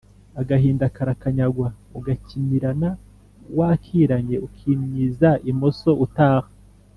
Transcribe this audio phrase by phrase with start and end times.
[0.41, 1.67] agahinda karakanyagwa,
[1.97, 2.89] ugakimirana
[3.57, 6.47] wakiranye, ukimyiza imoso utaha